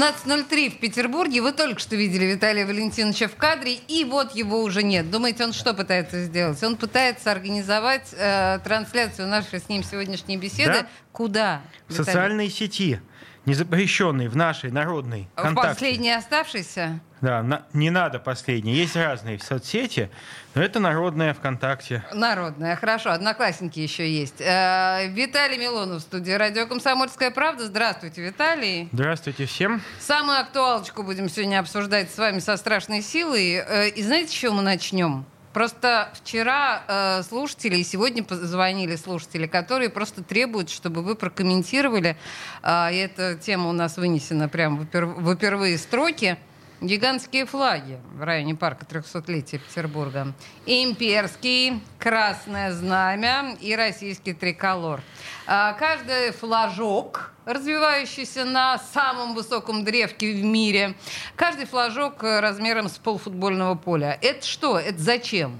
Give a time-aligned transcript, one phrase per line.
[0.00, 1.42] 17.03 в Петербурге.
[1.42, 5.10] Вы только что видели Виталия Валентиновича в кадре, и вот его уже нет.
[5.10, 6.62] Думаете, он что пытается сделать?
[6.62, 10.72] Он пытается организовать э, трансляцию нашей с ним сегодняшней беседы.
[10.72, 10.86] Да?
[11.12, 11.62] Куда?
[11.88, 13.00] В социальной сети,
[13.44, 17.00] не запрещенной в нашей народной В последней оставшейся?
[17.20, 18.72] Да, на- не надо последней.
[18.74, 20.10] Есть разные в соцсети,
[20.54, 22.02] но это народная ВКонтакте.
[22.14, 23.10] Народная, хорошо.
[23.10, 24.40] Одноклассники еще есть.
[24.40, 27.66] Э, Виталий Милонов в студии «Радио Комсомольская правда».
[27.66, 28.88] Здравствуйте, Виталий.
[28.92, 29.82] Здравствуйте всем.
[29.98, 33.56] Самую актуалочку будем сегодня обсуждать с вами со страшной силой.
[33.66, 35.26] Э, И знаете, с чего мы начнем?
[35.52, 42.16] Просто вчера э, слушатели, и сегодня позвонили слушатели, которые просто требуют, чтобы вы прокомментировали,
[42.62, 46.38] э, эта тема у нас вынесена прямо в, опер- в опервые строки,
[46.80, 50.32] гигантские флаги в районе парка 300-летия Петербурга.
[50.66, 55.00] Имперский, красное знамя и российский триколор.
[55.46, 60.94] А, Каждый флажок, развивающийся на самом высоком древке в мире,
[61.36, 64.18] каждый флажок э, размером с полфутбольного поля.
[64.22, 64.78] Это что?
[64.78, 65.58] Это зачем?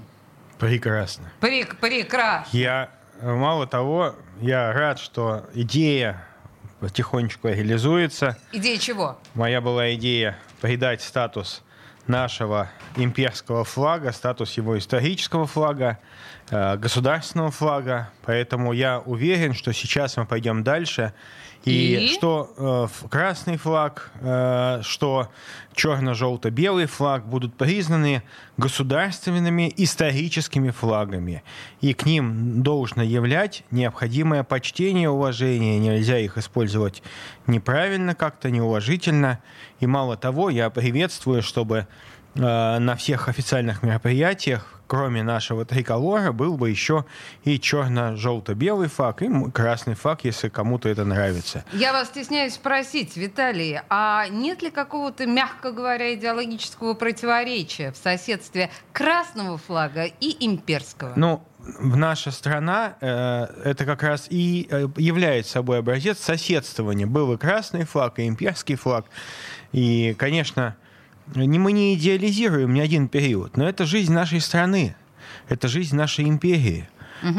[0.57, 1.31] Прекрасно.
[1.39, 2.57] Прек- прекрасно.
[2.57, 6.25] Я, э, мало того, я рад, что идея
[6.81, 8.37] потихонечку реализуется.
[8.51, 9.19] Идея чего?
[9.35, 11.61] Моя была идея придать статус
[12.07, 15.99] нашего имперского флага, статус его исторического флага,
[16.49, 18.09] э, государственного флага.
[18.23, 21.13] Поэтому я уверен, что сейчас мы пойдем дальше.
[21.63, 22.07] И, И?
[22.07, 25.29] что э, красный флаг, э, что
[25.75, 28.23] черно-желто-белый флаг будут признаны
[28.57, 31.43] государственными историческими флагами.
[31.79, 35.77] И к ним должно являть необходимое почтение и уважение.
[35.77, 37.03] Нельзя их использовать
[37.45, 39.39] неправильно, как-то неуважительно.
[39.79, 41.87] И мало того, я приветствую, чтобы
[42.35, 47.05] на всех официальных мероприятиях, кроме нашего триколора, был бы еще
[47.45, 51.63] и черно-желто-белый флаг, и красный флаг, если кому-то это нравится.
[51.71, 58.69] Я вас стесняюсь спросить, Виталий, а нет ли какого-то, мягко говоря, идеологического противоречия в соседстве
[58.91, 61.13] красного флага и имперского?
[61.15, 61.41] Ну,
[61.79, 67.05] в наша страна э, это как раз и э, является собой образец соседствования.
[67.05, 69.05] Был и красный флаг, и имперский флаг.
[69.71, 70.75] И, конечно,
[71.35, 74.95] не, мы не идеализируем ни один период, но это жизнь нашей страны,
[75.47, 76.87] это жизнь нашей империи.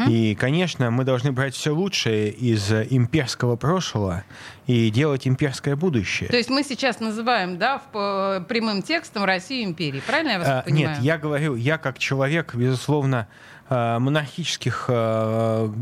[0.07, 4.23] И, конечно, мы должны брать все лучшее из э, имперского прошлого
[4.65, 6.29] и делать имперское будущее.
[6.29, 10.47] То есть мы сейчас называем, да, в, э, прямым текстом Россию империей, правильно я вас
[10.47, 10.95] А, понимаю?
[10.95, 13.27] Нет, я говорю, я как человек, безусловно,
[13.69, 14.89] э, монархических,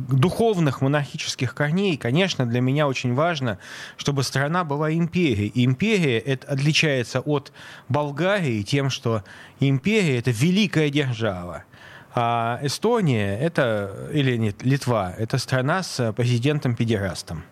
[0.10, 3.60] духовных монархических корней, конечно, для меня очень важно,
[3.98, 5.48] чтобы страна была империей.
[5.48, 7.52] И империя это отличается от
[7.88, 9.24] Болгарии тем, что
[9.60, 11.66] империя это великая держава.
[12.14, 17.44] А Эстония это, или нет, Литва, это страна с президентом-педерастом.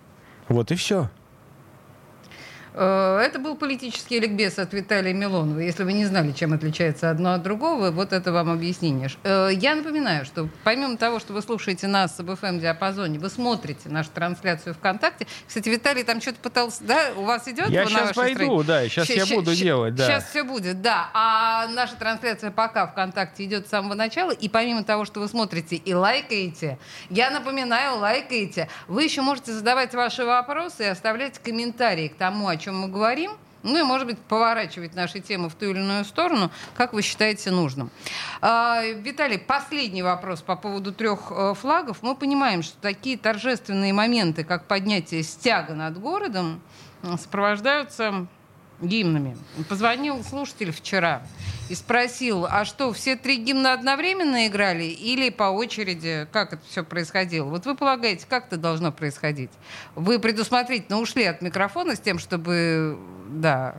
[0.50, 1.10] Вот и все.
[2.74, 5.60] Э, Это был политический ликбез от Виталия Милонова.
[5.60, 9.10] Если вы не знали, чем отличается одно от другого, вот это вам объяснение.
[9.24, 14.10] Э, Я напоминаю, что помимо того, что вы слушаете нас в FM-диапазоне, вы смотрите нашу
[14.14, 15.28] трансляцию ВКонтакте.
[15.48, 16.84] Кстати, Виталий там что-то пытался...
[16.84, 18.68] Да, у вас идет Я вашей пойду, странице?
[18.68, 20.06] да, щас Ща- я ща- буду ща- делать, да.
[20.06, 21.10] Сейчас все будет, да.
[21.14, 24.32] А наша трансляция пока ВКонтакте идет с самого начала.
[24.32, 26.78] И помимо того, что вы смотрите и лайкаете,
[27.10, 32.58] я напоминаю, лайкаете, вы еще можете задавать ваши вопросы и оставлять комментарии к тому, о
[32.60, 33.32] чем мы говорим.
[33.64, 37.52] Ну и, может быть, поворачивать наши темы в ту или иную сторону, как вы считаете
[37.52, 37.92] нужным.
[38.42, 41.98] А, Виталий, последний вопрос по поводу трех э, флагов.
[42.02, 46.62] Мы понимаем, что такие торжественные моменты, как поднятие стяга над городом,
[47.18, 48.28] сопровождаются
[48.82, 49.38] гимнами.
[49.68, 51.22] Позвонил слушатель вчера
[51.70, 56.28] и спросил, а что, все три гимна одновременно играли или по очереди?
[56.32, 57.46] Как это все происходило?
[57.46, 59.52] Вот вы полагаете, как это должно происходить?
[59.96, 63.00] Вы предусмотрительно ушли от микрофона с тем, чтобы...
[63.30, 63.76] Да.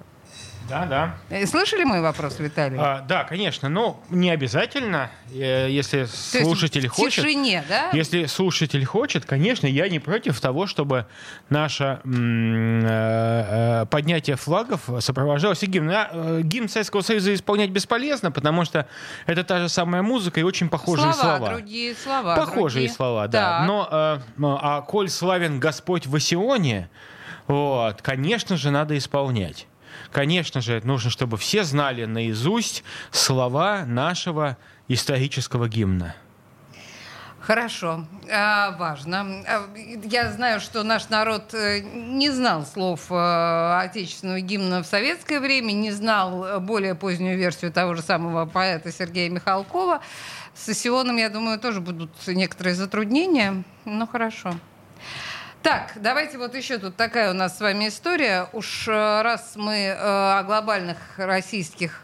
[0.71, 1.17] Да, да.
[1.29, 2.79] Э, Слышали мой вопрос, Виталий?
[2.79, 7.25] А, да, конечно, но не обязательно, э, если То есть слушатель в хочет.
[7.25, 7.91] тишине, да?
[7.93, 11.07] Если слушатель хочет, конечно, я не против того, чтобы
[11.49, 15.91] наше э, поднятие флагов сопровождалось и гимном.
[15.91, 18.87] А, Гимн Советского Союза исполнять бесполезно, потому что
[19.27, 21.53] это та же самая музыка и очень похожие слова, слова.
[21.55, 22.37] другие слова.
[22.37, 22.91] Похожие другие.
[22.91, 23.59] слова, да.
[23.59, 23.67] Так.
[23.67, 26.89] Но ну, а коль славен Господь в Сионе,
[27.47, 29.67] вот, конечно же, надо исполнять.
[30.13, 34.57] Конечно же, нужно, чтобы все знали наизусть слова нашего
[34.89, 36.15] исторического гимна.
[37.41, 39.45] Хорошо, а, важно.
[39.49, 39.69] А,
[40.05, 45.73] я знаю, что наш народ э, не знал слов э, отечественного гимна в советское время,
[45.73, 50.01] не знал более позднюю версию того же самого поэта Сергея Михалкова.
[50.55, 54.55] С Сионом, я думаю, тоже будут некоторые затруднения, но хорошо.
[55.63, 58.49] Так, давайте вот еще тут такая у нас с вами история.
[58.55, 62.03] Уж э, раз мы о глобальных российских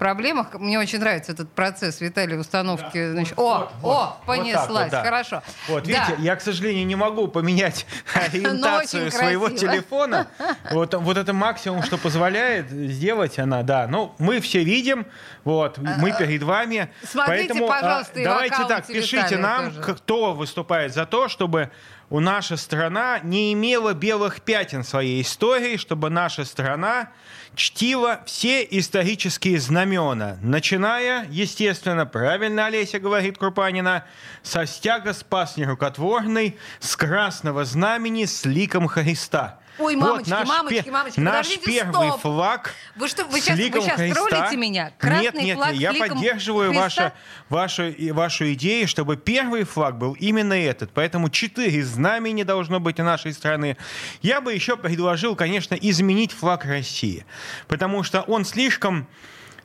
[0.00, 0.54] проблемах.
[0.54, 3.06] Мне очень нравится этот процесс, Виталий, установки.
[3.06, 5.02] Да, значит, вот, о, вот, о, понеслась, вот вот, да.
[5.02, 5.42] хорошо.
[5.68, 5.88] Вот, да.
[5.88, 10.26] видите, я, к сожалению, не могу поменять ориентацию своего телефона.
[10.70, 13.86] Вот, вот это максимум, что позволяет сделать она, да.
[13.86, 15.06] Ну, мы все видим,
[15.44, 16.90] вот, мы а, перед вами.
[17.02, 19.94] Смотрите, поэтому, а, пожалуйста, давайте так, пишите нам, тоже.
[19.94, 21.70] кто выступает за то, чтобы
[22.10, 27.12] у наша страна не имела белых пятен своей истории, чтобы наша страна
[27.54, 34.04] чтила все исторические знамена, начиная, естественно, правильно Олеся говорит Крупанина,
[34.42, 39.60] со стяга спасни рукотворной, с красного знамени с ликом Христа.
[39.80, 42.20] Ой, мамочки, вот наш мамочки, пе- мамочки, наш первый стоп.
[42.20, 44.26] флаг вы что, вы сейчас, вы сейчас Христа.
[44.28, 44.92] троллите меня?
[44.98, 47.12] Красный нет, нет, флаг нет, я поддерживаю вашу,
[47.48, 50.90] вашу, вашу идею, чтобы первый флаг был именно этот.
[50.92, 53.76] Поэтому четыре знамени должно быть у нашей страны.
[54.22, 57.24] Я бы еще предложил, конечно, изменить флаг России,
[57.68, 59.06] потому что он слишком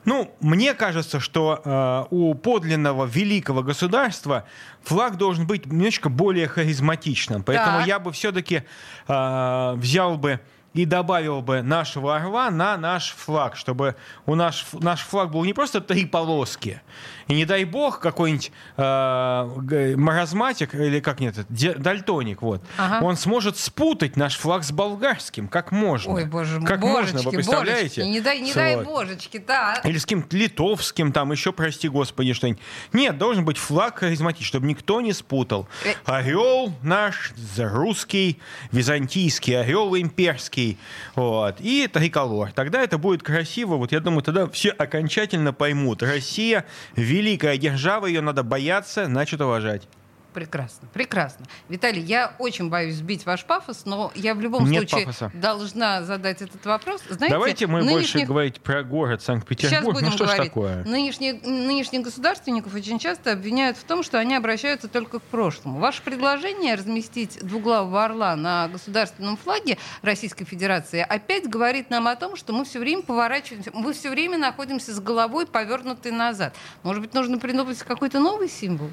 [0.06, 4.44] ну, мне кажется, что э, у подлинного великого государства
[4.84, 7.42] флаг должен быть немножко более харизматичным.
[7.42, 7.86] Поэтому так.
[7.88, 8.62] я бы все-таки
[9.08, 10.40] э, взял бы
[10.74, 15.54] и добавил бы нашего орла на наш флаг, чтобы у наш, наш флаг был не
[15.54, 16.82] просто три полоски,
[17.28, 23.04] и не дай бог какой-нибудь э, маразматик, или как нет, дальтоник, вот, ага.
[23.04, 26.14] он сможет спутать наш флаг с болгарским, как можно.
[26.14, 27.82] Ой, боже мой, как божечки, можно, вы представляете?
[27.82, 29.80] Божечки, не дай, не дай божечки, да.
[29.84, 32.62] Или с кем-то литовским, там еще, прости господи, что-нибудь.
[32.92, 35.68] Нет, должен быть флаг харизматичный, чтобы никто не спутал.
[35.84, 35.94] Э.
[36.04, 38.38] Орел наш, русский,
[38.70, 40.78] византийский, орел имперский,
[41.14, 42.52] вот, и триколор.
[42.52, 46.02] Тогда это будет красиво, вот я думаю, тогда все окончательно поймут.
[46.02, 46.64] Россия—
[47.16, 49.88] великая держава, ее надо бояться, значит уважать.
[50.36, 51.46] Прекрасно, прекрасно.
[51.70, 55.30] Виталий, я очень боюсь сбить ваш пафос, но я в любом Нет случае пафоса.
[55.32, 57.00] должна задать этот вопрос.
[57.08, 58.12] Знаете, Давайте мы нынешних...
[58.12, 59.82] больше говорить про город Санкт-Петербург.
[59.82, 60.44] Сейчас будем ну что говорить.
[60.48, 60.84] такое?
[60.84, 65.78] Нынешних, нынешних государственников очень часто обвиняют в том, что они обращаются только к прошлому.
[65.78, 72.36] Ваше предложение разместить двуглавого орла на государственном флаге Российской Федерации опять говорит нам о том,
[72.36, 76.54] что мы все время поворачиваемся, мы все время находимся с головой повернутой назад.
[76.82, 78.90] Может быть, нужно придумать какой-то новый символ?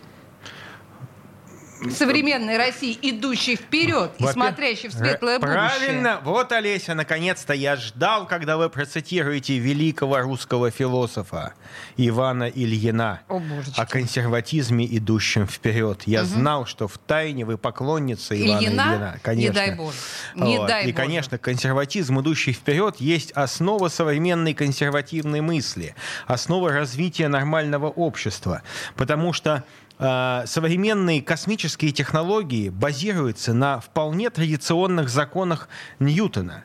[1.92, 5.70] Современной России, идущей вперед и смотрящей в светлое будущее.
[5.70, 6.22] Правильно.
[6.24, 11.54] Вот, Олеся, наконец-то я ждал, когда вы процитируете великого русского философа
[11.98, 13.42] Ивана Ильина о,
[13.78, 16.04] о консерватизме, идущем вперед.
[16.06, 16.30] Я угу.
[16.30, 18.82] знал, что в тайне вы поклонница Ивана Ильина.
[18.82, 19.20] Ильина.
[19.22, 19.50] Конечно.
[19.50, 19.98] Не дай Боже.
[20.36, 20.68] Не вот.
[20.68, 20.96] дай и, Боже.
[20.96, 25.96] конечно, консерватизм, идущий вперед, есть основа современной консервативной мысли,
[26.28, 28.62] основа развития нормального общества.
[28.96, 29.64] Потому что
[30.46, 35.70] современные космические технологии базируются на вполне традиционных законах
[36.00, 36.64] Ньютона.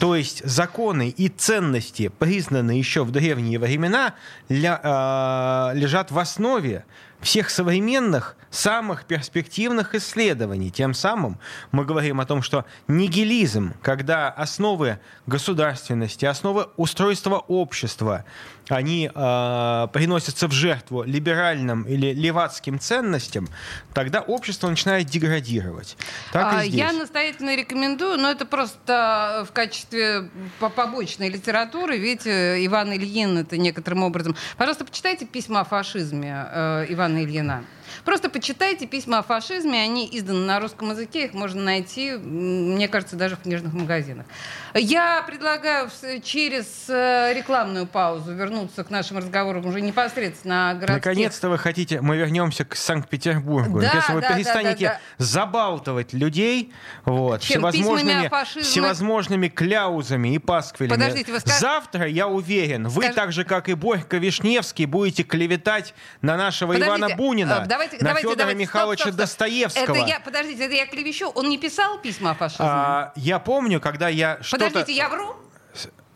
[0.00, 4.14] То есть законы и ценности, признанные еще в древние времена,
[4.48, 6.86] ля, э, лежат в основе
[7.20, 10.70] всех современных, самых перспективных исследований.
[10.70, 11.38] Тем самым
[11.72, 18.24] мы говорим о том, что нигилизм, когда основы государственности, основы устройства общества,
[18.68, 23.48] они э, приносятся в жертву либеральным или левацким ценностям,
[23.92, 25.96] тогда общество начинает деградировать.
[26.32, 26.80] Так а, и здесь.
[26.80, 34.04] Я настоятельно рекомендую, но это просто в качестве побочной литературы, видите, Иван Ильин это некоторым
[34.04, 34.36] образом.
[34.56, 37.64] Пожалуйста, почитайте письма о фашизме э, Ивана Ильина.
[38.04, 43.16] Просто почитайте письма о фашизме, они изданы на русском языке, их можно найти, мне кажется,
[43.16, 44.26] даже в книжных магазинах.
[44.74, 45.90] Я предлагаю
[46.22, 51.04] через э, рекламную паузу вернуться к нашим разговорам уже непосредственно о городских...
[51.04, 53.80] Наконец-то вы хотите, мы вернемся к Санкт-Петербургу.
[53.80, 55.24] Да, Если вы да, перестанете да, да, да.
[55.24, 56.72] забалтывать людей
[57.04, 57.60] вот, Чем?
[57.60, 58.30] всевозможными,
[58.62, 60.96] всевозможными кляузами и пасквилями.
[60.96, 61.58] Подождите, вы скаж...
[61.58, 63.14] Завтра, я уверен, вы Скаж...
[63.14, 67.62] так же, как и Борька Вишневский, будете клеветать на нашего Подождите, Ивана Бунина.
[67.64, 69.40] Э, давайте, на давайте, Федора давайте, Михайловича стоп, стоп, стоп.
[69.40, 69.96] Достоевского.
[69.96, 71.28] Это я, подождите, это я клевещу.
[71.34, 72.66] Он не писал письма о фашизме?
[72.68, 74.59] А, я помню, когда я что-то...
[74.68, 75.36] Подождите, я вру?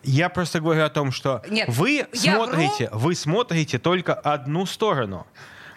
[0.03, 2.99] Я просто говорю о том, что Нет, вы смотрите, вру?
[2.99, 5.27] вы смотрите только одну сторону.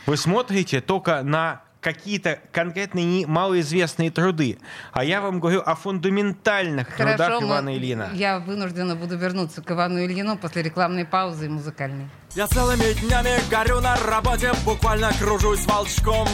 [0.05, 4.59] Вы смотрите только на какие-то конкретные малоизвестные труды.
[4.91, 8.09] А я вам говорю о фундаментальных Хорошо, трудах Ивана Ильина.
[8.13, 12.09] Я вынуждена буду вернуться к Ивану Ильину после рекламной паузы и музыкальной.
[12.35, 16.27] Я целыми днями горю на работе, буквально кружусь волчком.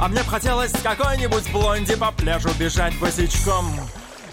[0.00, 3.66] А мне б хотелось с какой-нибудь блонди по пляжу бежать босичком.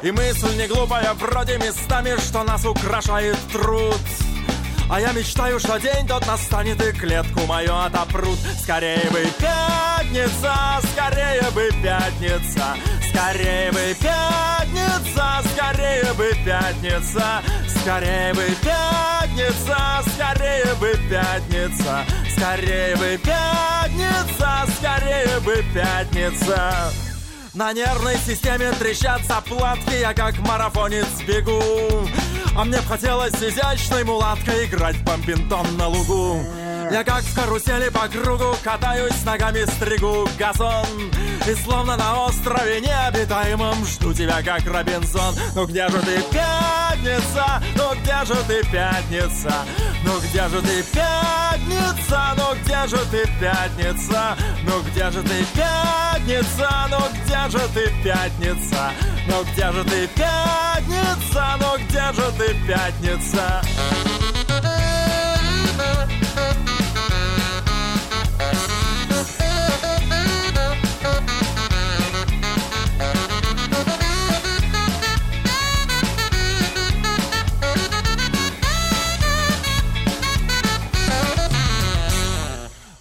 [0.01, 4.00] И мысль не глупая, вроде местами, что нас украшает труд.
[4.89, 8.39] А я мечтаю, что день тот настанет и клетку мою отопрут.
[8.62, 10.56] Скорее бы пятница,
[10.94, 12.75] скорее бы пятница,
[13.10, 24.65] скорее бы пятница, скорее бы пятница, скорее бы пятница, скорее бы пятница, скорее бы пятница,
[24.77, 27.09] скорее бы пятница.
[27.60, 31.62] На нервной системе трещат заплатки, я как марафонец бегу.
[32.56, 36.42] А мне б хотелось изящной мулаткой играть в бомбинтон на лугу.
[36.91, 40.88] Я как в карусели по кругу катаюсь, ногами стригу газон.
[41.48, 45.36] И словно на острове необитаемом жду тебя, как Робинзон.
[45.53, 47.62] Ну где же ты, пятница?
[47.75, 49.53] Ну где же ты, пятница?
[50.03, 52.36] Ну где же ты, пятница?
[52.36, 54.36] Ну где же ты, пятница?
[54.63, 56.86] Ну где же ты, пятница?
[56.89, 58.91] Ну где же ты, пятница?
[59.27, 61.55] Ну где же ты, пятница?
[61.60, 63.62] Ну где же ты, пятница?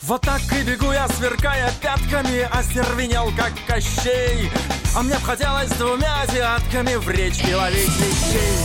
[0.09, 4.50] Вот так и бегу я, сверкая пятками, остервенел, как Кощей.
[4.97, 8.57] А мне б хотелось двумя азиатками в речке ловить вещей.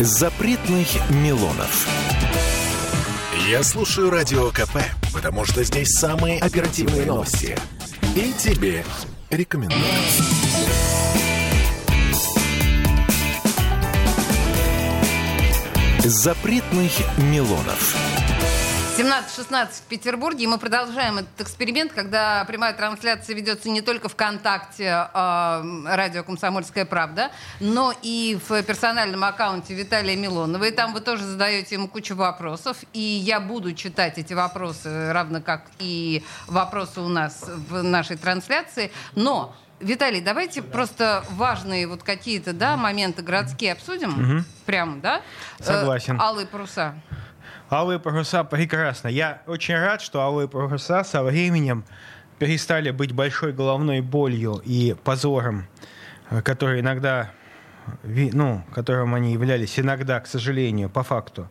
[0.00, 1.88] Запретных Милонов.
[3.48, 4.78] Я слушаю Радио КП,
[5.14, 7.56] потому что здесь самые оперативные новости.
[8.16, 8.84] И тебе
[9.30, 9.84] рекомендую.
[16.00, 18.15] Запретных Милонов.
[18.96, 24.84] 17-16 в Петербурге, и мы продолжаем этот эксперимент, когда прямая трансляция ведется не только ВКонтакте
[24.84, 30.64] э, радио «Комсомольская правда», но и в персональном аккаунте Виталия Милонова.
[30.64, 35.42] И там вы тоже задаете ему кучу вопросов, и я буду читать эти вопросы, равно
[35.42, 38.90] как и вопросы у нас в нашей трансляции.
[39.14, 44.10] Но Виталий, давайте просто важные вот какие-то да, моменты городские обсудим.
[44.12, 44.44] Мгм.
[44.64, 45.20] Прямо, да?
[45.60, 46.16] Согласен.
[46.16, 46.94] Э, алые паруса.
[47.70, 49.08] Алые паруса прекрасно.
[49.08, 51.84] Я очень рад, что алые паруса со временем
[52.38, 55.66] перестали быть большой головной болью и позором,
[56.30, 57.32] э, который иногда,
[58.04, 61.48] ну, которым они являлись иногда, к сожалению, по факту,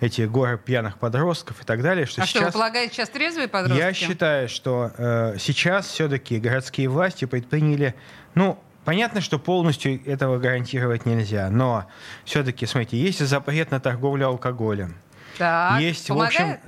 [0.00, 2.54] эти горы пьяных подростков и так далее, что а что, вы сейчас...
[2.54, 3.80] полагаете, сейчас трезвые подростки?
[3.80, 7.94] Я считаю, что э, сейчас все-таки городские власти предприняли,
[8.34, 11.86] ну, понятно, что полностью этого гарантировать нельзя, но
[12.24, 14.96] все-таки, смотрите, есть запрет на торговлю алкоголем.
[15.38, 16.34] Так, есть, помогает?
[16.34, 16.58] в общем,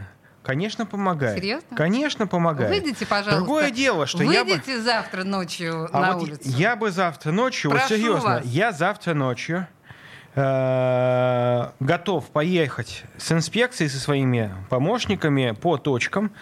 [0.43, 1.39] конечно, помогает.
[1.39, 1.77] Серьезно?
[1.77, 2.71] Конечно, помогает.
[2.71, 3.37] Выйдите, пожалуйста.
[3.37, 4.51] Другое дело, что я бы...
[4.53, 6.41] Выйдите завтра ночью А на вот улицу.
[6.45, 8.45] я бы завтра ночью, вот Прошу серьезно, вас.
[8.45, 9.67] я завтра ночью
[10.35, 16.33] э, готов поехать с инспекцией со своими помощниками по точкам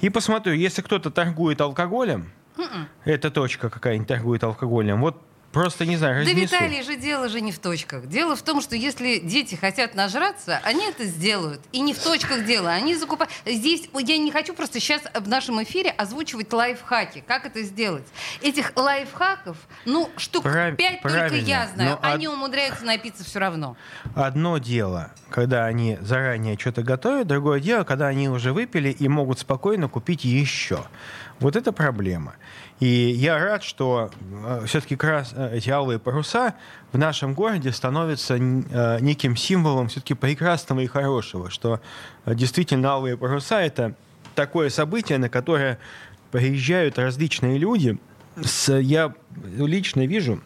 [0.00, 2.88] и посмотрю, если кто-то торгует алкоголем, М-м.
[3.04, 5.20] эта точка какая-нибудь торгует алкоголем, вот
[5.54, 6.54] просто не знаю, Да, разнесу.
[6.54, 8.06] Виталий, же дело же не в точках.
[8.06, 11.62] Дело в том, что если дети хотят нажраться, они это сделают.
[11.72, 12.68] И не в точках дело.
[12.70, 13.32] Они закупают...
[13.46, 17.24] Здесь я не хочу просто сейчас в нашем эфире озвучивать лайфхаки.
[17.26, 18.04] Как это сделать?
[18.42, 19.56] Этих лайфхаков,
[19.86, 21.98] ну, штук Прав- пять только я знаю.
[22.02, 23.76] Но Они од- умудряются напиться все равно.
[24.14, 29.38] Одно дело, когда они заранее что-то готовят, другое дело, когда они уже выпили и могут
[29.38, 30.84] спокойно купить еще.
[31.40, 32.34] Вот это проблема.
[32.80, 34.10] И я рад, что
[34.66, 35.24] все-таки эти
[35.68, 36.54] алые паруса
[36.92, 41.80] в нашем городе становятся э, неким символом все-таки прекрасного и хорошего, что
[42.24, 43.94] э, действительно алые паруса— это
[44.34, 45.78] такое событие, на которое
[46.30, 47.98] приезжают различные люди.
[48.42, 49.14] С, я
[49.56, 50.40] лично вижу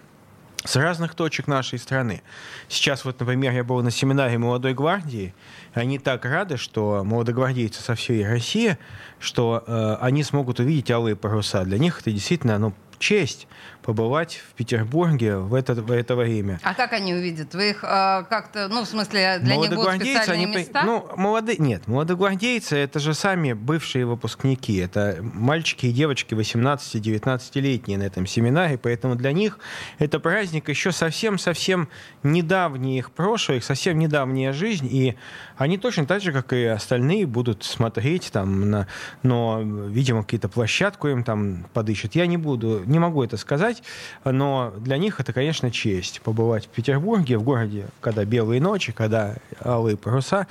[0.65, 2.23] с разных точек нашей страны.
[2.69, 5.35] Сейчас вот, например, я был на семинаре молодой гвардии.
[5.73, 8.77] Они так рады, что молодогвардейцы со всей России,
[9.19, 11.65] что э, они смогут увидеть алые паруса.
[11.65, 13.49] Для них это действительно ну, честь
[13.89, 16.61] побывать в Петербурге в это, в это время.
[16.63, 17.55] А как они увидят?
[17.55, 20.83] Вы их э, как-то, ну, в смысле, для них будут специальные они места?
[20.85, 21.57] Ну, молоды...
[21.59, 24.77] Нет, молодогвардейцы это же сами бывшие выпускники.
[24.77, 29.59] Это мальчики и девочки 18-19-летние на этом семинаре, поэтому для них
[29.99, 31.89] это праздник еще совсем-совсем
[32.23, 35.17] недавний их прошлое, их совсем недавняя жизнь, и
[35.57, 38.87] они точно так же, как и остальные, будут смотреть там, на...
[39.23, 42.15] но, видимо, какие-то площадку им там подыщут.
[42.15, 43.83] Я не буду, не могу это сказать,
[44.25, 49.37] но для них это, конечно, честь побывать в Петербурге, в городе, когда белые ночи, когда
[49.65, 50.47] алые паруса.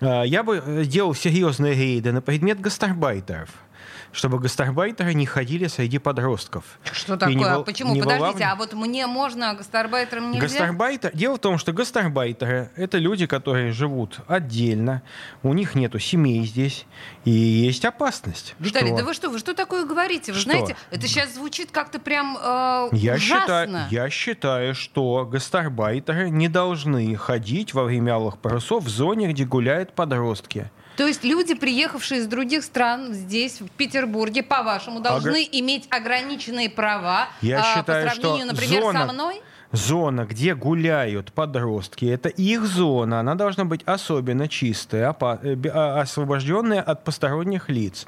[0.00, 3.50] А, Я бы делал серьезные рейды на предмет гастарбайтеров.
[4.14, 6.78] Чтобы гастарбайтеры не ходили среди подростков.
[6.92, 7.34] Что такое?
[7.34, 7.92] не А Почему?
[7.94, 10.46] не Подождите, а вот мне можно, а гастарбайтерам нельзя?
[10.46, 11.10] Гастарбайтер...
[11.14, 15.02] Дело в том, что гастарбайтеры— это люди, которые живут отдельно,
[15.42, 16.86] у них нету семей здесь,
[17.24, 18.54] и есть опасность.
[18.60, 20.32] Виталий, что- да вы что, вы что такое говорите?
[20.32, 20.50] Вы Что?
[20.50, 23.18] знаете, это сейчас звучит как-то прям э, Я ужасно.
[23.18, 29.44] считаю, я считаю, что гастарбайтеры не должны ходить во время алых парусов в зоне, где
[29.44, 30.70] гуляют подростки.
[30.96, 37.28] То есть люди, приехавшие из других стран здесь, в Петербурге, по-вашему, должны иметь ограниченные права
[37.42, 39.42] Я а, считаю, по сравнению, например, зона- со мной?
[39.72, 46.80] Зона, где гуляют подростки, это их зона, она должна быть особенно чистая, э, а- освобожденная
[46.80, 48.06] от посторонних лиц.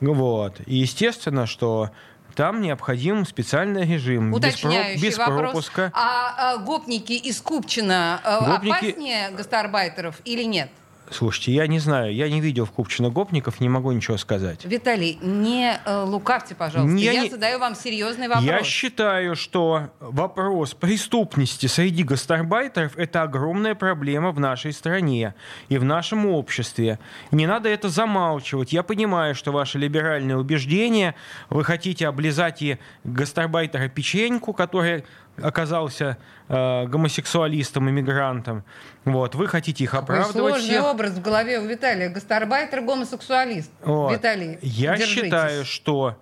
[0.00, 0.60] Вот.
[0.66, 1.90] И естественно, что
[2.36, 5.38] там необходим специальный режим без, про- без вопрос.
[5.40, 5.92] пропуска.
[5.92, 10.70] А, а гопники из Купчино э, Гопники- опаснее гастарбайтеров или нет?
[11.10, 14.64] Слушайте, я не знаю, я не видел в Купчино гопников, не могу ничего сказать.
[14.64, 16.96] Виталий, не э, лукавьте, пожалуйста.
[16.96, 18.44] Я Я, не- задаю вам серьезный вопрос.
[18.44, 25.34] Я считаю, что вопрос преступности среди гастарбайтеров– это огромная проблема в нашей стране
[25.68, 26.98] и в нашем обществе.
[27.30, 28.72] Не надо это замалчивать.
[28.72, 31.14] Я понимаю, что ваши либеральные убеждения,
[31.50, 35.04] вы хотите облизать и гастарбайтера печеньку, который
[35.40, 38.64] оказался э, гомосексуалистом, иммигрантом.
[39.04, 40.84] Вот, вы хотите их Какой оправдывать сложный всех.
[40.84, 42.08] образ в голове у Виталия.
[42.10, 43.70] Гастарбайтер, гомосексуалист.
[43.82, 44.12] Вот.
[44.12, 45.24] Виталий, Я держитесь.
[45.24, 46.16] считаю, что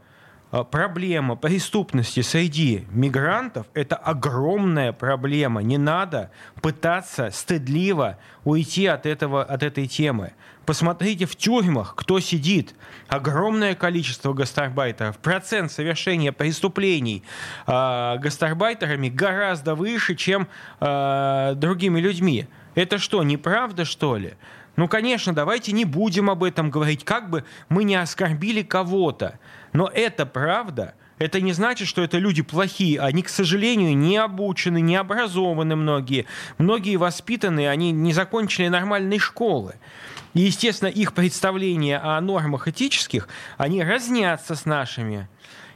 [0.50, 5.62] проблема преступности среди мигрантов– это огромная проблема.
[5.62, 6.30] Не надо
[6.62, 10.32] пытаться стыдливо уйти от, этого, от этой темы.
[10.64, 12.74] Посмотрите в тюрьмах, кто сидит.
[13.08, 15.16] Огромное количество гастарбайтеров.
[15.18, 17.22] Процент совершения преступлений
[17.68, 20.48] э, гастарбайтерами гораздо выше, чем
[20.80, 22.48] э, другими людьми.
[22.74, 24.34] Это что, неправда, что ли?
[24.76, 29.38] Ну, конечно, давайте не будем об этом говорить, как бы мы не оскорбили кого-то.
[29.76, 30.94] Но это правда.
[31.18, 32.98] Это не значит, что это люди плохие.
[32.98, 36.24] Они, к сожалению, не обучены, не образованы многие.
[36.56, 39.74] Многие воспитаны, они не закончили нормальной школы.
[40.32, 45.28] И, естественно, их представления о нормах этических, они разнятся с нашими.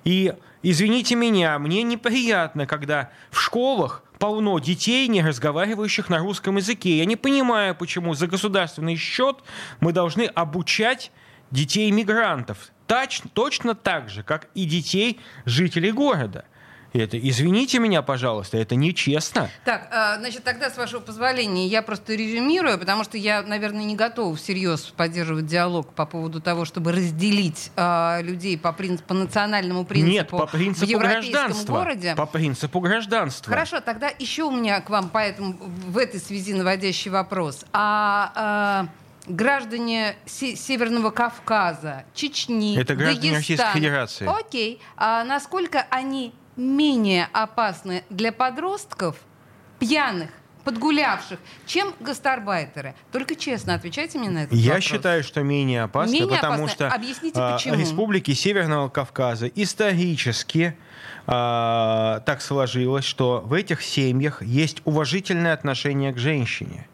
[0.04, 0.32] И,
[0.62, 6.96] извините меня, мне неприятно, когда в школах полно детей, не разговаривающих на русском языке.
[6.96, 9.40] Я не понимаю, почему за государственный счет
[9.80, 11.12] мы должны обучать
[11.50, 12.70] детей мигрантов.
[12.86, 16.44] Тач, точно так же, как и детей жителей города.
[16.92, 19.48] Это, извините меня, пожалуйста, это нечестно.
[19.64, 23.94] Так, а, значит, тогда, с вашего позволения, я просто резюмирую, потому что я, наверное, не
[23.94, 29.84] готова всерьез поддерживать диалог по поводу того, чтобы разделить а, людей по, принципу, по национальному
[29.84, 31.72] принципу Нет, по в принципу европейском гражданства.
[31.72, 32.14] городе.
[32.16, 33.52] По принципу гражданства.
[33.52, 37.64] Хорошо, тогда еще у меня к вам поэтому в этой связи наводящий вопрос.
[37.72, 38.86] А, а,
[39.30, 43.72] граждане Се- Северного Кавказа, Чечни, Это граждане Российской Дагестана.
[43.74, 44.40] Федерации.
[44.40, 44.80] Окей.
[44.96, 49.16] А насколько они менее опасны для подростков,
[49.78, 50.28] пьяных,
[50.64, 52.94] подгулявших, чем гастарбайтеры?
[53.12, 54.84] Только честно отвечайте мне на этот Я вопрос.
[54.84, 56.86] считаю, что менее опасно, Менее потому опасно?
[56.88, 57.76] что Объясните, а, почему?
[57.76, 60.76] республики Северного Кавказа исторически
[61.26, 66.86] а, так сложилось, что в этих семьях есть уважительное отношение к женщине.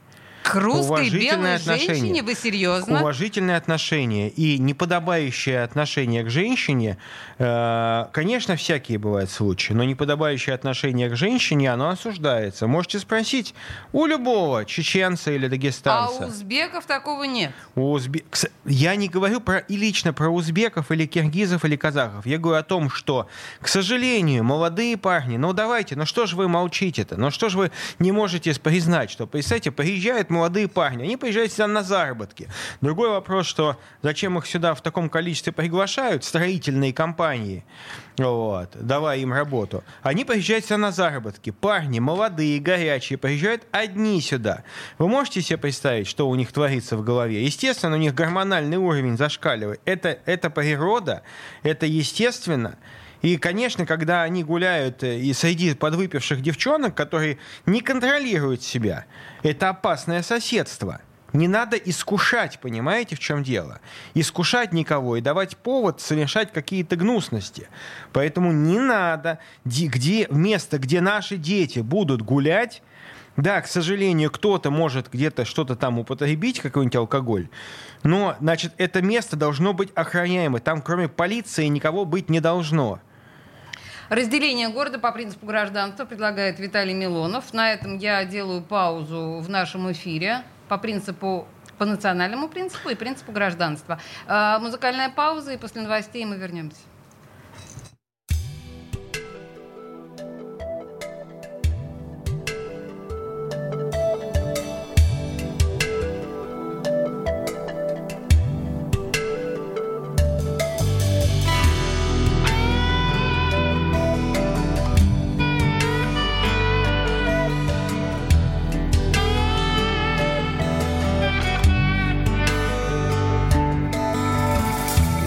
[0.46, 1.94] К русской белой отношение.
[1.94, 3.00] женщине вы серьезно?
[3.00, 6.98] Уважительное отношение и неподобающее отношение к женщине,
[7.38, 12.66] э, конечно, всякие бывают случаи, но неподобающее отношение к женщине, оно осуждается.
[12.66, 13.54] Можете спросить
[13.92, 16.26] у любого чеченца или А дагестанца.
[16.26, 17.52] у узбеков такого нет.
[17.74, 18.24] У узбе-
[18.64, 22.24] Я не говорю про, и лично про узбеков или киргизов или казахов.
[22.26, 23.26] Я говорю о том, что,
[23.60, 27.16] к сожалению, молодые парни, ну давайте, ну что же вы молчите-то?
[27.16, 31.66] Ну что же вы не можете признать, что, представьте, приезжают молодые парни, они приезжают сюда
[31.66, 32.48] на заработки.
[32.80, 37.64] Другой вопрос, что зачем их сюда в таком количестве приглашают, строительные компании,
[38.18, 39.84] вот, давая им работу.
[40.02, 41.50] Они приезжают сюда на заработки.
[41.50, 44.62] Парни, молодые, горячие, приезжают одни сюда.
[44.98, 47.44] Вы можете себе представить, что у них творится в голове?
[47.44, 49.80] Естественно, у них гормональный уровень зашкаливает.
[49.84, 51.22] Это, это природа,
[51.62, 52.78] это естественно.
[53.26, 59.04] И, конечно, когда они гуляют э, и среди подвыпивших девчонок, которые не контролируют себя,
[59.42, 61.00] это опасное соседство.
[61.32, 63.80] Не надо искушать, понимаете, в чем дело?
[64.14, 67.68] Искушать никого и давать повод совершать какие-то гнусности.
[68.12, 72.80] Поэтому не надо, где, место, где наши дети будут гулять,
[73.36, 77.48] да, к сожалению, кто-то может где-то что-то там употребить, какой-нибудь алкоголь,
[78.04, 80.60] но, значит, это место должно быть охраняемо.
[80.60, 83.00] Там, кроме полиции, никого быть не должно.
[84.08, 87.52] Разделение города по принципу гражданства предлагает Виталий Милонов.
[87.52, 93.32] На этом я делаю паузу в нашем эфире по принципу по национальному принципу и принципу
[93.32, 94.00] гражданства.
[94.26, 96.80] Э, музыкальная пауза, и после новостей мы вернемся.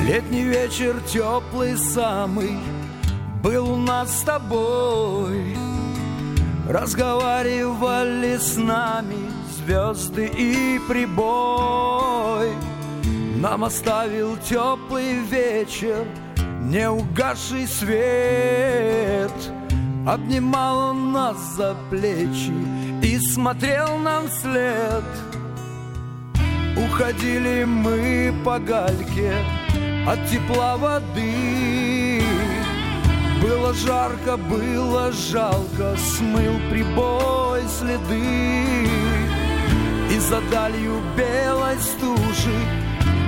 [0.09, 2.57] Летний вечер теплый самый
[3.43, 5.55] Был у нас с тобой.
[6.67, 9.17] Разговаривали с нами
[9.55, 12.49] Звезды и прибой.
[13.35, 16.07] Нам оставил теплый вечер
[16.63, 19.31] Не угасший свет.
[20.07, 22.55] Обнимал он нас за плечи
[23.03, 25.03] И смотрел нам вслед.
[26.75, 29.35] Уходили мы по гальке
[30.11, 32.23] от тепла воды.
[33.41, 38.87] Было жарко, было жалко Смыл прибой следы.
[40.11, 42.59] И за далью белой стужи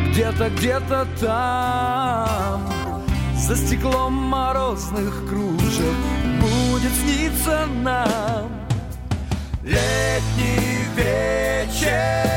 [0.10, 2.62] Где-то, где-то там
[3.38, 5.96] За стеклом морозных кружев
[6.42, 8.50] Будет сниться нам
[9.64, 12.32] Летний вечер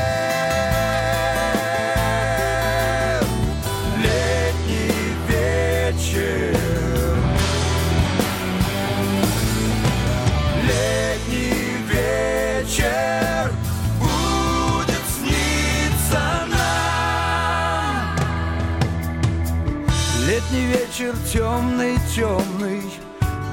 [20.95, 22.81] вечер темный, темный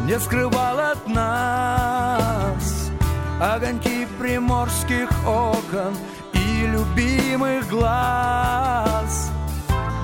[0.07, 2.91] Не скрывал от нас
[3.41, 5.97] Огоньки приморских окон
[6.33, 9.31] И любимых глаз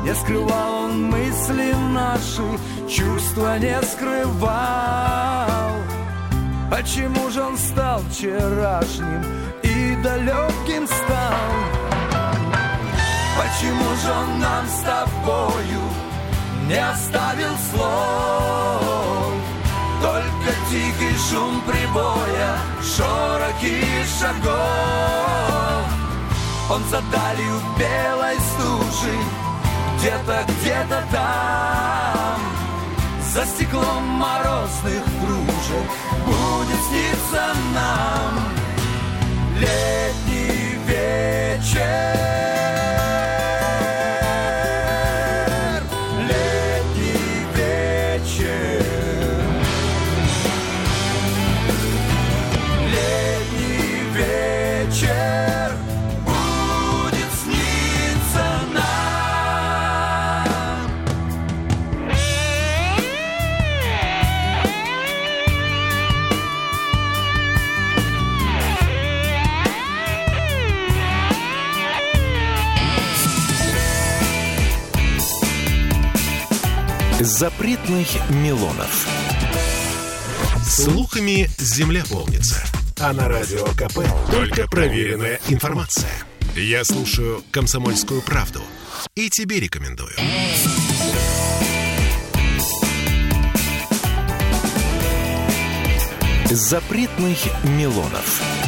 [0.04, 2.42] не скрывал он мысли наши,
[2.88, 5.72] чувства не скрывал.
[6.70, 9.22] Почему же он стал вчерашним
[9.62, 11.58] и далеким стал?
[13.36, 15.87] Почему же он нам с тобою
[16.68, 19.32] не оставил слов?
[20.00, 23.82] Только тихий шум прибоя, широки
[24.20, 25.58] шагов.
[26.70, 29.16] Он за далью белой стужи
[29.98, 32.40] где-то, где-то там
[33.32, 35.90] За стеклом морозных кружек
[36.26, 38.38] Будет сниться нам
[39.56, 42.18] Летний вечер
[77.20, 79.08] Запретных Милонов.
[80.64, 82.64] Слухами земля полнится.
[83.00, 86.12] А на радио КП только проверенная информация.
[86.54, 88.62] Я слушаю «Комсомольскую правду»
[89.16, 90.14] и тебе рекомендую.
[96.48, 98.67] Запретных Милонов.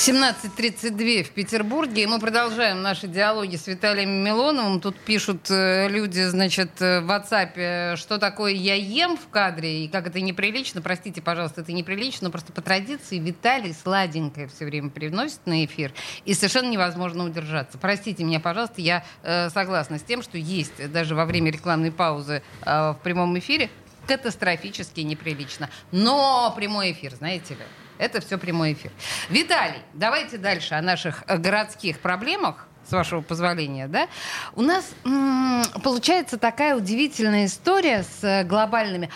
[0.00, 4.80] 17.32 в Петербурге, и мы продолжаем наши диалоги с Виталием Милоновым.
[4.80, 9.84] Тут пишут э, люди, значит, э, в WhatsApp, э, что такое «я ем» в кадре,
[9.84, 10.80] и как это неприлично.
[10.80, 15.92] Простите, пожалуйста, это неприлично, но просто по традиции Виталий сладенькое все время приносит на эфир,
[16.24, 17.76] и совершенно невозможно удержаться.
[17.76, 19.04] Простите меня, пожалуйста, я
[19.52, 23.68] согласна с тем, что есть даже во время рекламной паузы в прямом эфире
[24.06, 25.68] катастрофически неприлично.
[25.92, 27.64] Но прямой эфир, знаете ли,
[28.00, 28.90] это все прямой эфир.
[29.28, 34.08] Виталий, давайте дальше о наших э, городских проблемах с вашего позволения, да,
[34.56, 39.10] у нас м, получается такая удивительная история с э, глобальными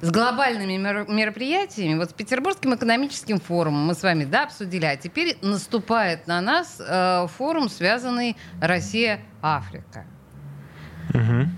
[0.00, 4.96] с глобальными мер- мероприятиями, вот с Петербургским экономическим форумом мы с вами да, обсудили, а
[4.96, 10.04] теперь наступает на нас э, форум, связанный Россия-Африка.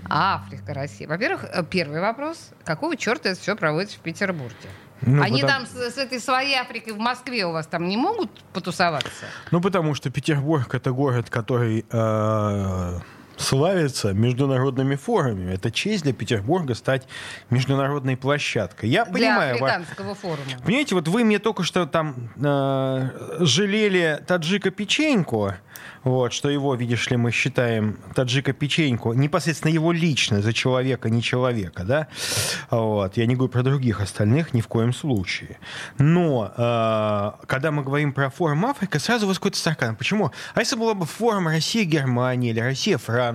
[0.09, 1.07] Африка, Россия.
[1.07, 2.51] Во-первых, э, первый вопрос.
[2.63, 4.69] Какого черта это все проводится в Петербурге?
[5.01, 7.97] Ну, Они потому- там с, с этой своей Африкой в Москве у вас там не
[7.97, 9.25] могут потусоваться?
[9.51, 12.99] Ну, потому что Петербург— это город, который э,
[13.37, 15.53] славится международными форумами.
[15.53, 17.07] Это честь для Петербурга стать
[17.49, 18.89] международной площадкой.
[18.89, 20.43] Я Для понимаю, ва- африканского форума.
[20.63, 25.53] Понимаете, вот вы мне только что там э, жалели таджика печеньку,
[26.03, 31.21] вот, что его, видишь ли, мы считаем таджика печеньку, непосредственно его лично, за человека, не
[31.21, 32.07] человека, да?
[32.69, 33.17] Вот.
[33.17, 35.59] Я не говорю про других остальных ни в коем случае.
[35.97, 39.95] Но э, когда мы говорим про форум Африка, сразу у вас какой-то стакан.
[39.95, 40.31] Почему?
[40.53, 43.30] А если было бы форум Россия-Германия или Россия-Франция,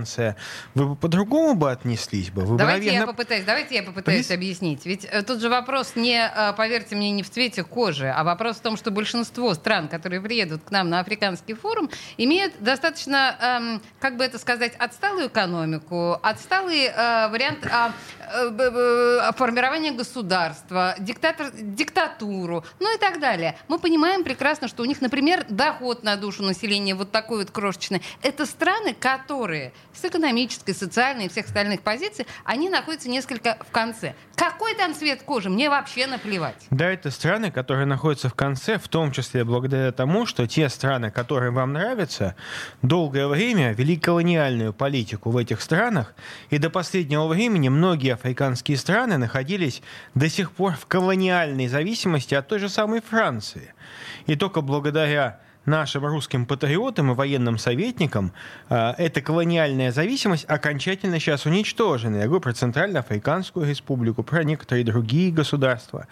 [0.74, 2.42] вы бы по-другому бы отнеслись бы?
[2.42, 4.84] Вы бы, Давайте я наверное, попытаюсь, давайте я попытаюсь Приз- объяснить.
[4.86, 8.56] Ведь э, тут же вопрос не, э, поверьте мне, не в цвете кожи, а вопрос
[8.56, 13.82] в том, что большинство стран, которые приедут к нам на африканский форум, имеют достаточно, эм,
[14.00, 20.94] как бы это сказать, отсталую экономику, отсталый э, вариант а, э, б- б- формирования государства,
[20.98, 23.56] диктатор, диктатуру, ну и так далее.
[23.68, 28.02] Мы понимаем прекрасно, что у них, например, доход на душу населения вот такой вот крошечный.
[28.22, 34.14] Это страны, которые с экономической, социальной и всех остальных позиций, они находятся несколько в конце.
[34.34, 36.66] Какой там цвет кожи, мне вообще наплевать.
[36.70, 41.10] Да, это страны, которые находятся в конце, в том числе благодаря тому, что те страны,
[41.10, 42.36] которые вам нравятся,
[42.82, 46.14] долгое время вели колониальную политику в этих странах,
[46.50, 49.82] и до последнего времени многие африканские страны находились
[50.14, 53.72] до сих пор в колониальной зависимости от той же самой Франции.
[54.26, 58.32] И только благодаря нашим русским патриотам и военным советникам
[58.68, 62.16] э, эта колониальная зависимость окончательно сейчас уничтожена.
[62.16, 66.06] Я говорю про Центральноафриканскую республику, про некоторые другие государства.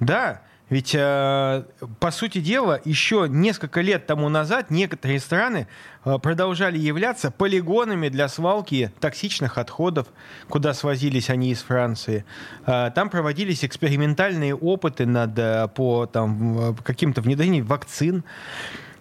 [0.00, 1.64] Да, ведь, э,
[1.98, 5.66] по сути дела, еще несколько лет тому назад некоторые страны
[6.04, 10.08] э, продолжали являться полигонами для свалки токсичных отходов,
[10.48, 12.26] куда свозились они из Франции.
[12.66, 18.22] Э, Там проводились экспериментальные опыты над, э, по там, каким-то внедрением вакцин.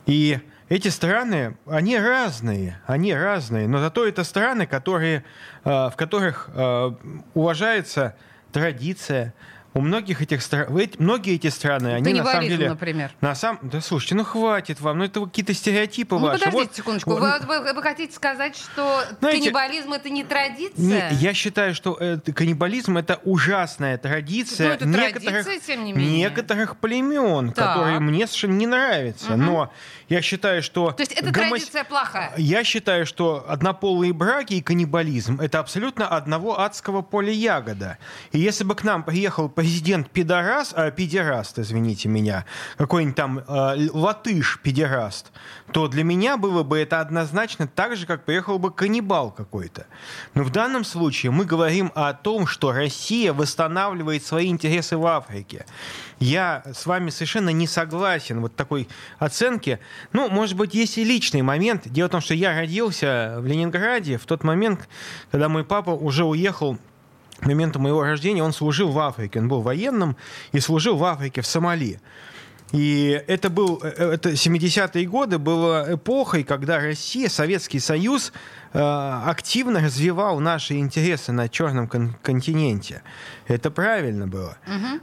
[0.08, 0.40] И
[0.70, 5.24] эти страны, они разные, они разные, но зато это страны, которые,
[5.64, 6.92] э, в которых э,
[7.34, 8.16] уважается
[8.52, 9.34] традиция.
[9.78, 12.70] У многих этих стран, многие эти страны, они на самом деле...
[12.70, 13.12] например.
[13.22, 13.60] На самом...
[13.70, 16.40] Да слушайте, ну хватит вам, ну это какие-то стереотипы Ну, ваши.
[16.40, 17.12] подождите Вот- секундочку.
[17.16, 21.12] Вы, вы- вы хотите сказать, что Знаете, каннибализм это не традиция?
[21.12, 25.94] Не, я считаю, что э, каннибализм это ужасная традиция Ну, это некоторых, традиция, тем не
[25.94, 26.18] менее.
[26.18, 27.68] некоторых племен, Так.
[27.76, 29.36] которые мне совершенно не нравятся.
[29.38, 29.72] Но
[30.10, 32.34] я считаю, что То есть это гомос- традиция плохая?
[32.38, 37.98] Я считаю, что однополые браки и каннибализм это абсолютно одного адского поля ягода.
[38.32, 42.46] И если бы к нам приехал президент пидорас, а, педераст, извините меня,
[42.78, 45.34] какой-нибудь там э, латыш педераст,
[45.74, 49.86] то для меня было бы это однозначно так же, как приехал бы каннибал какой-то.
[50.36, 55.66] Но в данном случае мы говорим о том, что Россия восстанавливает свои интересы в Африке.
[56.20, 58.88] Я с вами совершенно не согласен вот такой
[59.20, 59.82] оценке.
[60.14, 61.90] Ну, может быть, есть и личный момент.
[61.90, 64.88] Дело в том, что я родился в Ленинграде в тот момент,
[65.30, 66.78] когда мой папа уже уехал
[67.40, 69.40] к моменту моего рождения он служил в Африке.
[69.40, 70.16] Он был военным
[70.52, 72.00] и служил в Африке, в Сомали.
[72.74, 78.34] И это был, э, это 70-е годы было эпохой, когда Россия, Советский Союз
[78.74, 83.04] э, активно развивал наши интересы на Черном кон- континенте.
[83.48, 84.58] Это правильно было.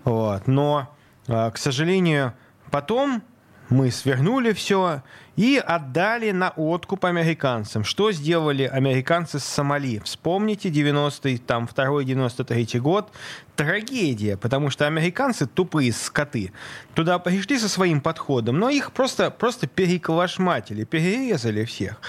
[0.05, 0.47] Вот.
[0.47, 0.95] Но,
[1.27, 2.35] э, к сожалению,
[2.71, 3.23] потом
[3.71, 5.03] мы свернули все
[5.37, 7.85] и отдали на откуп американцам.
[7.85, 10.01] Что сделали американцы с Сомали?
[10.05, 13.11] Вспомните 90-й, там, 2-93 год.
[13.57, 16.53] Трагедия, потому что американцы, тупые скоты,
[16.93, 22.01] туда пришли со своим подходом, но их просто, просто переколошматили, перерезали всех.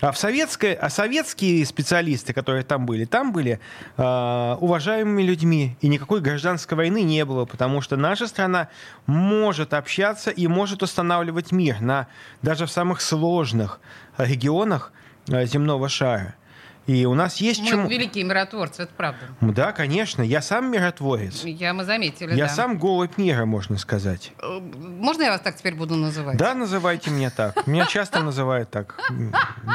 [0.00, 3.60] А, в советское, а советские специалисты, которые там были, там были
[3.98, 8.68] э, уважаемыми людьми, и никакой гражданской войны не было, потому что наша страна
[9.06, 12.06] может общаться и может устанавливать мир на,
[12.40, 13.80] даже в самых сложных
[14.18, 14.92] регионах
[15.28, 16.34] э, земного шара.
[16.86, 17.88] И у нас есть Мы чему...
[17.88, 19.18] великие миротворцы, это правда.
[19.40, 20.22] Да, конечно.
[20.22, 21.42] Я сам миротворец.
[21.44, 22.48] Я, мы заметили, Я да.
[22.52, 24.32] сам голубь мира, можно сказать.
[24.40, 26.36] Э, Можно я вас так теперь буду называть?
[26.36, 27.66] Да, называйте меня так.
[27.66, 29.00] Меня часто называют так.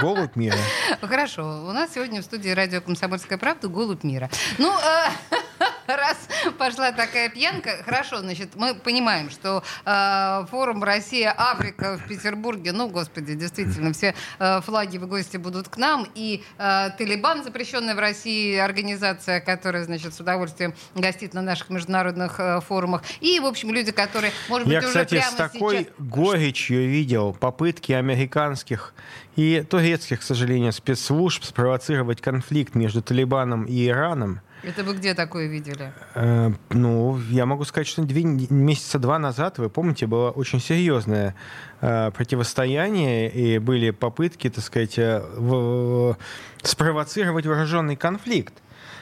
[0.01, 0.55] Голубь мира.
[1.01, 1.65] Хорошо.
[1.67, 4.29] У нас сегодня в студии радио «Комсомольская правда» «Голубь мира».
[4.57, 5.09] Ну, э,
[5.95, 6.17] раз
[6.57, 13.35] пошла такая пьянка, хорошо, значит, мы понимаем, что э, форум «Россия-Африка» в Петербурге, ну, господи,
[13.35, 18.57] действительно, все э, флаги в гости будут к нам, и э, «Талибан», запрещенная в России
[18.57, 23.91] организация, которая, значит, с удовольствием гостит на наших международных э, форумах, и, в общем, люди,
[23.91, 25.93] которые, может быть, Я, уже кстати, прямо с такой сейчас...
[25.97, 28.93] горечью видел попытки американских
[29.35, 34.41] и турецких, к сожалению, спецслужб спровоцировать конфликт между Талибаном и Ираном.
[34.63, 35.91] Это вы где такое видели?
[36.13, 41.35] Э, ну, я могу сказать, что две, месяца два назад, вы помните, было очень серьезное
[41.81, 46.17] э, противостояние, и были попытки, так сказать, э, в,
[46.61, 48.53] спровоцировать вооруженный конфликт.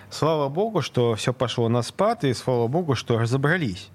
[0.09, 3.89] Слава богу, что все пошло на спад, и слава богу, что разобрались.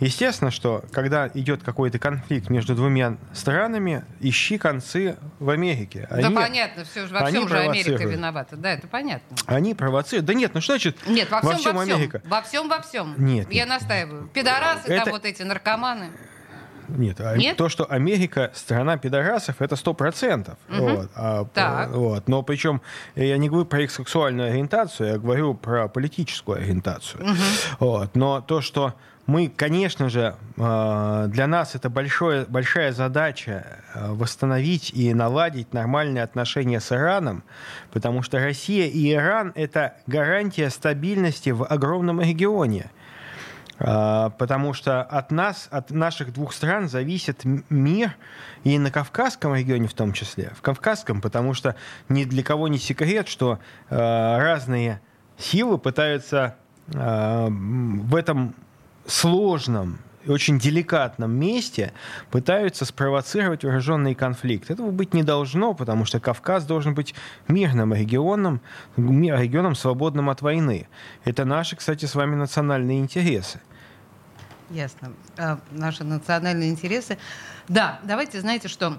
[0.00, 6.08] Естественно, что когда идет какой-то конфликт между двумя странами, ищи концы в Америке.
[6.10, 8.56] Они, да понятно, все во всем же Америка виновата.
[8.56, 9.36] Да, это понятно.
[9.46, 10.24] Они провоцируют.
[10.26, 12.22] Да нет, ну что значит нет, во всем, во всем, во всем Америка?
[12.24, 13.14] Во всем, во всем.
[13.18, 13.52] Нет.
[13.52, 14.28] Я настаиваю.
[14.32, 15.04] Пидорасы это...
[15.04, 16.10] там вот эти, наркоманы.
[16.96, 20.56] Нет, а Нет, то, что Америка страна пидорасов, это сто процентов.
[20.68, 20.88] Угу.
[20.88, 21.90] Вот, а, так.
[21.90, 22.28] вот.
[22.28, 22.80] Но причем
[23.14, 27.22] я не говорю про их сексуальную ориентацию, я говорю про политическую ориентацию.
[27.22, 27.34] Угу.
[27.80, 28.16] Вот.
[28.16, 28.94] Но то, что
[29.30, 36.24] мы, конечно же, э, для нас это большое, большая задача э, восстановить и наладить нормальные
[36.24, 37.44] отношения с Ираном,
[37.92, 42.90] потому что Россия и Иран– это гарантия стабильности в огромном регионе.
[43.80, 48.16] Э, потому что от нас, от наших двух стран зависит мир,
[48.62, 50.52] и на Кавказском регионе в том числе.
[50.56, 51.74] В Кавказском, потому что
[52.08, 55.00] ни для кого не секрет, что разные
[55.38, 56.56] силы пытаются
[56.88, 58.54] в этом
[59.06, 61.92] сложном очень деликатном месте
[62.30, 64.70] пытаются спровоцировать вооруженный конфликт.
[64.70, 67.14] Этого быть не должно, потому что Кавказ должен быть
[67.48, 68.60] мирным регионом,
[68.96, 70.88] регионом свободным от войны.
[71.24, 73.60] Это наши, кстати, с вами национальные интересы.
[74.70, 75.12] Ясно.
[75.36, 77.18] А, наши национальные интересы.
[77.68, 78.98] Да, давайте, знаете что,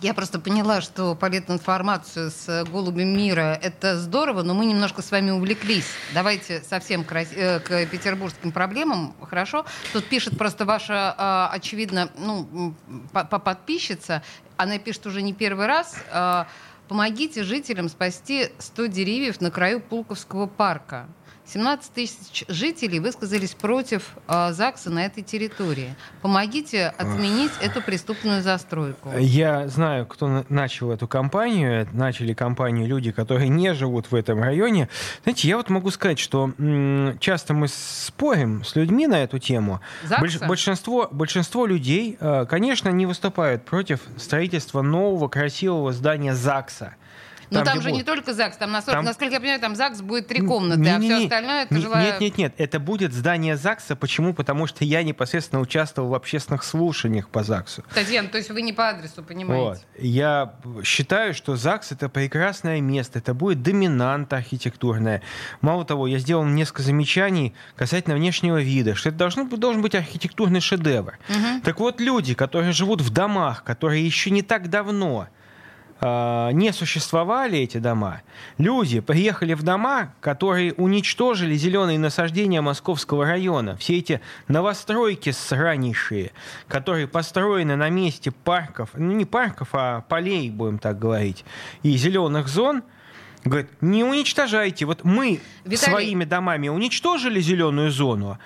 [0.00, 5.30] я просто поняла, что политинформацию с «Голубем мира»— это здорово, но мы немножко с вами
[5.30, 5.86] увлеклись.
[6.14, 9.66] Давайте совсем к, э, к петербургским проблемам, хорошо?
[9.92, 12.74] Тут пишет просто ваша, а, очевидно, ну,
[13.20, 14.22] подписчица,
[14.56, 16.48] она пишет уже не первый раз, а,
[16.88, 21.06] «Помогите жителям спасти 100 деревьев на краю Пулковского парка».
[21.52, 25.94] 17 тысяч жителей высказались против э, ЗАГСа на этой территории.
[26.20, 29.10] Помогите отменить эту преступную застройку.
[29.18, 31.88] Я знаю, кто начал эту кампанию.
[31.92, 34.88] Начали кампанию люди, которые не живут в этом районе.
[35.22, 39.80] Знаете, я вот могу сказать, что м- часто мы спорим с людьми на эту тему.
[40.04, 40.46] ЗАГСа?
[40.46, 46.94] большинство, большинство людей, э, конечно, не выступают против строительства нового красивого здания ЗАГСа.
[47.50, 47.98] Но там, там же будет...
[47.98, 49.04] не только ЗАГС, там, насколько, там...
[49.04, 52.04] насколько я понимаю, там ЗАГС будет три комнаты, не, а все остальное это жилая...
[52.04, 53.96] Нет, нет, нет, это будет здание ЗАГСа.
[53.96, 54.34] Почему?
[54.34, 57.84] Потому что я непосредственно участвовал в общественных слушаниях по ЗАГСу.
[57.94, 59.64] Татьяна, то есть вы не по адресу, понимаете?
[59.64, 59.78] Вот.
[59.98, 65.22] Я считаю, что ЗАГС это прекрасное место, это будет доминанта архитектурная.
[65.60, 70.60] Мало того, я сделал несколько замечаний касательно внешнего вида, что это должно, должен быть архитектурный
[70.60, 71.18] шедевр.
[71.28, 71.60] Угу.
[71.64, 75.28] Так вот, люди, которые живут в домах, которые еще не так давно
[76.00, 78.22] не существовали эти дома,
[78.56, 83.76] люди приехали в дома, которые уничтожили зеленые насаждения Московского района.
[83.76, 86.32] Все эти новостройки сранейшие,
[86.68, 91.44] которые построены на месте парков, ну не парков, а полей, будем так говорить,
[91.82, 92.82] и зеленых зон,
[93.44, 94.84] говорят, не уничтожайте.
[94.84, 95.76] Вот мы Виталий...
[95.76, 98.38] своими домами уничтожили зеленую зону,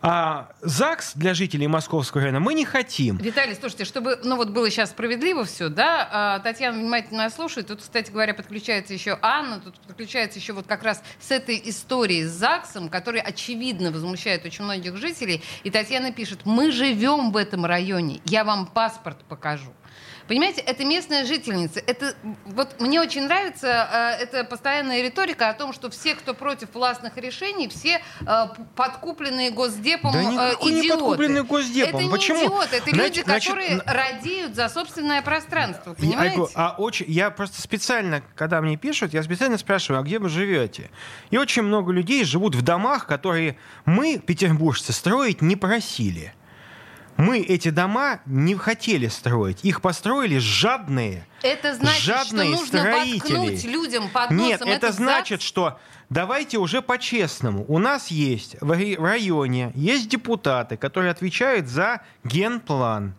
[0.00, 3.16] а ЗАГС для жителей Московского района мы не хотим.
[3.16, 7.66] Виталий, слушайте, чтобы ну вот было сейчас справедливо все, да, а, Татьяна внимательно нас слушает.
[7.66, 12.24] Тут, кстати говоря, подключается еще Анна, тут подключается еще вот как раз с этой историей
[12.24, 15.42] с ЗАГСом, которая очевидно возмущает очень многих жителей.
[15.64, 19.72] И Татьяна пишет, мы живем в этом районе, я вам паспорт покажу.
[20.28, 21.80] Понимаете, это местная жительница.
[21.86, 22.14] Это,
[22.44, 27.16] вот мне очень нравится э, эта постоянная риторика о том, что все, кто против властных
[27.16, 30.70] решений, все э, подкупленные Госдепом да э, идиоты.
[30.70, 32.00] не подкупленные Госдепом.
[32.00, 32.40] Это Почему?
[32.40, 36.42] не идиоты, это значит, люди, которые значит, радеют за собственное пространство, понимаете?
[36.54, 40.28] А, а очень, я просто специально, когда мне пишут, я специально спрашиваю, а где вы
[40.28, 40.90] живете?
[41.30, 46.34] И очень много людей живут в домах, которые мы, петербуржцы, строить не просили.
[47.18, 49.64] Мы эти дома не хотели строить.
[49.64, 53.66] Их построили жадные, это значит, жадные что нужно строители.
[53.66, 55.44] людям под носом Нет, это значит, ЗАГС?
[55.44, 57.64] что давайте уже по-честному.
[57.66, 63.14] У нас есть в районе есть депутаты, которые отвечают за генплан.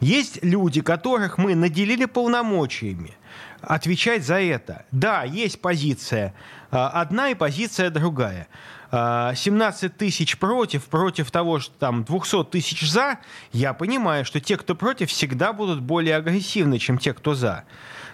[0.00, 3.16] Есть люди, которых мы наделили полномочиями
[3.60, 4.84] отвечать за это.
[4.90, 6.34] Да, есть позиция
[6.70, 8.48] а, одна и позиция другая.
[8.90, 13.18] А, 17 тысяч против, против того, что там 200 тысяч за,
[13.52, 17.64] я понимаю, что те, кто против, всегда будут более агрессивны, чем те, кто за.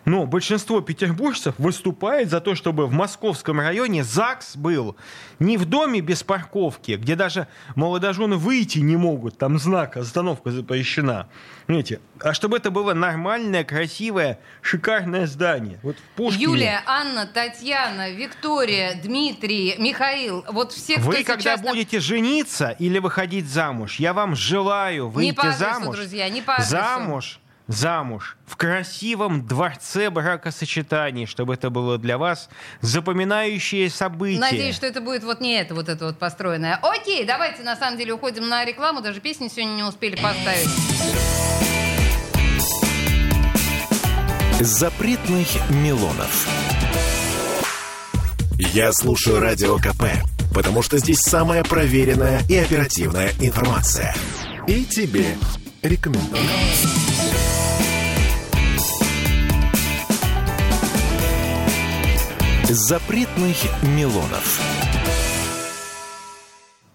[0.04, 4.96] Но большинство петербуржцев выступает за то, чтобы в московском районе ЗАГС был
[5.38, 11.28] не в доме без парковки, где даже молодожены выйти не могут, там знак «Остановка запрещена».
[11.66, 12.00] Понимаете?
[12.20, 15.78] А чтобы это было нормальное, красивое, шикарное здание.
[15.82, 16.30] Вот в.
[16.30, 22.98] Юлия, Анна, Татьяна, Виктория, Дмитрий, Михаил, вот все, кто Вы, когда нам- будете жениться или
[22.98, 25.96] выходить замуж, я вам желаю выйти Не по адресу, замуж.
[25.96, 26.70] друзья, не по адресу.
[26.70, 32.48] Замуж, замуж в красивом дворце бракосочетаний, чтобы это было для вас
[32.80, 34.40] запоминающее событие.
[34.40, 36.78] Надеюсь, что это будет вот не это, вот это вот построенное.
[36.82, 40.68] Окей, давайте на самом деле уходим на рекламу, даже песни сегодня не успели поставить.
[44.60, 46.48] Запретных Милонов.
[48.58, 50.04] Я слушаю Радио КП,
[50.54, 54.14] потому что здесь самая проверенная и оперативная информация.
[54.66, 55.36] И тебе
[55.82, 56.42] рекомендую.
[62.68, 64.60] Запретных Милонов.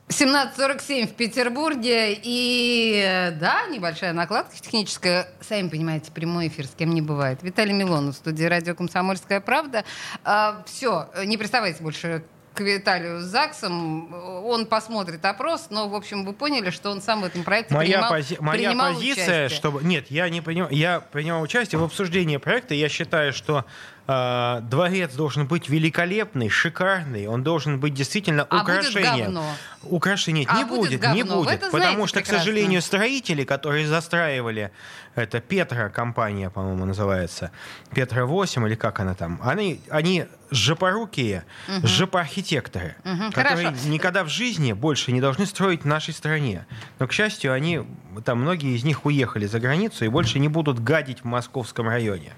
[0.10, 2.20] 17.47 в Петербурге.
[2.22, 5.30] И да, небольшая накладка техническая.
[5.40, 7.44] Сами понимаете, прямой эфир с кем не бывает.
[7.44, 9.86] Виталий Милонов в студии радио «Комсомольская правда».
[10.66, 14.14] все, не приставайте больше к Виталию с ЗАГСом.
[14.46, 17.98] Он посмотрит опрос, но, в общем, вы поняли, что он сам в этом проекте Моя,
[18.00, 19.50] принимал, пози- моя принимал позиция, участие.
[19.50, 19.84] чтобы...
[19.84, 20.70] Нет, я не принимал...
[20.72, 22.74] Я принимал участие в обсуждении проекта.
[22.74, 23.66] Я считаю, что
[24.12, 27.28] э, дворец должен быть великолепный, шикарный.
[27.28, 29.26] Он должен быть действительно А будет украшением.
[29.26, 29.46] говно.
[29.84, 31.40] Украшение А не будет будет, не говно.
[31.40, 31.60] Вы будет.
[31.72, 32.40] потому знаете что, к прекрасно.
[32.40, 34.72] сожалению, строители, которые застраивали,
[35.16, 37.52] это Петра компания, по-моему, называется,
[37.94, 41.44] Петра 8 или как она там, они, они жопорукие,
[41.84, 43.88] жопоархитекторы, Мгм, которые хорошо.
[43.90, 46.66] никогда в жизни больше не должны строить в нашей стране.
[47.00, 47.82] Но, к счастью, они,
[48.26, 52.34] там многие из них уехали за границу и больше не будут гадить в московском районе.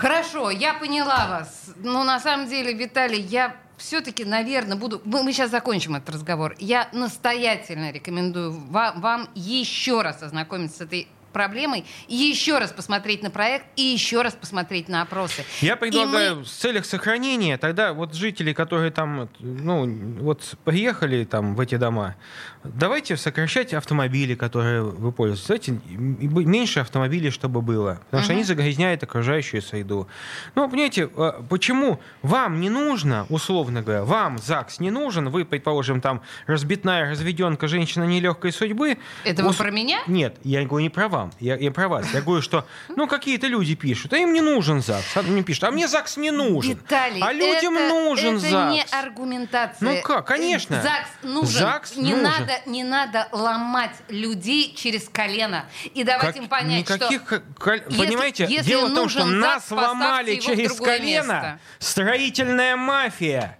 [0.00, 1.72] Хорошо, я поняла вас.
[1.82, 5.02] Но на самом деле, Виталий, я все-таки, наверное, буду...
[5.04, 6.54] Мы, сейчас закончим этот разговор.
[6.58, 13.22] Я настоятельно рекомендую вам, вам еще раз ознакомиться с этой проблемой, и еще раз посмотреть
[13.22, 15.44] на проект, и еще раз посмотреть на опросы.
[15.60, 19.86] Я И предлагаю мы- в целях сохранения, тогда вот жители, которые там, ну,
[20.20, 22.16] вот приехали там в эти дома,
[22.64, 25.46] давайте сокращать автомобили, которые вы пользуетесь.
[25.46, 30.08] Давайте меньше автомобилей, чтобы было, потому что они загрязняют окружающую среду.
[30.54, 36.00] Ну, понимаете, а, почему вам не нужно, условно говоря, вам ЗАГС не нужен, вы, предположим,
[36.00, 38.98] там разбитная разведенка, женщина нелегкой судьбы.
[39.24, 40.00] Это вы ус- про меня?
[40.06, 42.12] Нет, я говорю не про вам, я, я про вас.
[42.12, 45.16] Я говорю, что, ну, какие-то люди пишут, а им не нужен ЗАГС.
[45.16, 46.72] А мне пишут, а мне ЗАГС не нужен.
[46.72, 48.72] Виталий, а людям это, нужен это ЗАГС.
[48.74, 49.76] не аргументация.
[49.80, 50.80] Ну как, конечно.
[50.82, 51.58] ЗАГС нужен.
[51.60, 52.22] ЗАГС не, нужен.
[52.24, 57.40] Надо, не надо ломать людей через колено и давать Как- им понять, никаких, что...
[57.40, 61.60] ко- коль- если- понимаете, если дело в том, что нас ломали через колено место.
[61.78, 63.58] строительная мафия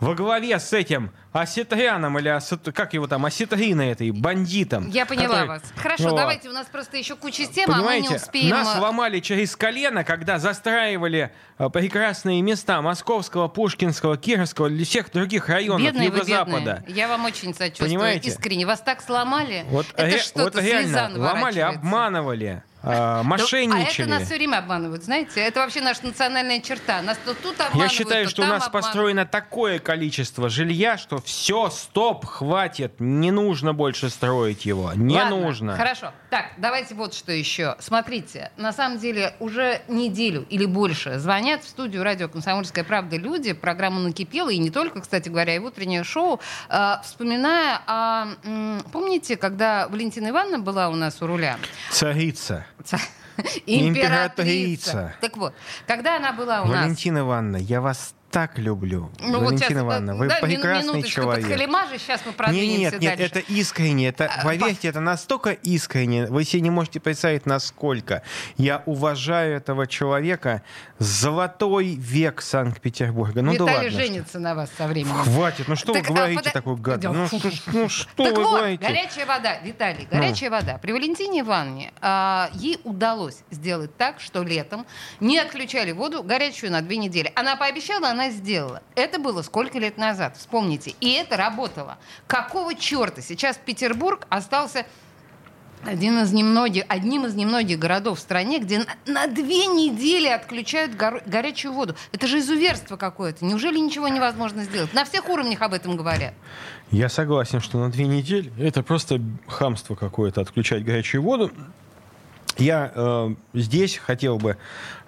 [0.00, 4.88] во главе с этим Осетряном или Осет- как его там, Осетриной этой, бандитом.
[4.90, 5.62] Я поняла который- вас.
[5.76, 6.16] Хорошо, Вот.
[6.16, 8.50] давайте, у нас просто еще куча тем, а мы Понимаете, не успеем...
[8.50, 15.10] нас э, ломали через колено, когда застраивали э, прекрасные места Московского, Пушкинского, Кировского или всех
[15.10, 16.82] других районов Бедные Юго-Запада.
[16.86, 16.96] бедные.
[16.96, 17.88] Я вам очень сочувствую.
[17.88, 18.28] Понимаете?
[18.28, 18.66] Искренне.
[18.66, 19.64] Вас так сломали.
[19.70, 24.02] Вот, это ре- что-то вот реально ломали, обманывали, э, Да, мошенничали.
[24.02, 25.40] А это нас все время обманывают, знаете?
[25.40, 27.02] Это вообще наша национальная черта.
[27.02, 28.72] Нас то тут Я обманывают, считаю, то что у нас обманывают.
[28.84, 35.36] построено такое количество жилья, что все, стоп, хватит, не нужно больше строить его, не Ладно,
[35.40, 35.76] нужно.
[35.76, 36.12] Хорошо.
[36.30, 37.76] Так, давайте вот что еще.
[37.78, 43.52] Смотрите, на самом деле уже неделю или больше звонят в студию радио «Комсомольская правда» люди,
[43.52, 48.26] программа «Накипела», и не только, кстати говоря, и в утреннее шоу, э, вспоминая о...
[48.44, 51.58] м, помните, когда Валентина Ивановна была у нас у руля?
[51.90, 52.66] Царица.
[52.82, 52.98] Ца-
[53.66, 55.14] Императрица.
[55.20, 55.54] Так вот,
[55.86, 56.82] когда она была у нас...
[56.82, 59.12] Валентина Ивановна, я вас так люблю.
[59.20, 61.44] Ну вот Валентина сейчас, Ивановна, вы да, прекрасный человек.
[61.46, 63.24] подхалимажа, сейчас мы Нет, продвинемся нет, нет, дальше.
[63.38, 68.22] это искренне, это, А, поверьте, это настолько искренне, вы себе не можете представить, насколько.
[68.56, 70.62] Я уважаю этого человека,
[70.98, 73.40] золотой век Санкт-Петербурга.
[73.42, 73.90] Ну да Виталий ладно.
[74.00, 75.14] женится на вас со временем.
[75.14, 77.32] Хватит, ну что Так, вы а, говорите пода- такую гадость?
[77.32, 78.84] Ну, что, ну что так вы вот, говорите?
[78.84, 80.78] горячая вода, Виталий, горячая вода.
[80.78, 84.86] При Валентине Ивановне а, ей удалось сделать так, что летом
[85.20, 87.32] не отключали воду горячую на две недели.
[87.36, 88.82] Она пообещала, она сделала.
[88.94, 90.94] Это было сколько лет назад, вспомните.
[91.00, 91.98] И это работало.
[92.26, 94.86] Какого черта сейчас Петербург остался
[95.86, 100.96] Один из немногих, одним из немногих городов в стране, где на, на две недели отключают
[100.96, 101.94] гор, горячую воду.
[102.10, 103.44] Это же изуверство какое-то.
[103.44, 104.94] Неужели ничего невозможно сделать?
[104.94, 106.32] На всех уровнях об этом говорят.
[106.90, 111.50] Я согласен, что на две недели это просто хамство какое-то отключать горячую воду.
[112.58, 114.56] Я э, здесь хотел бы